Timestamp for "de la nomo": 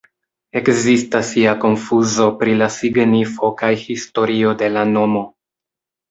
4.63-5.23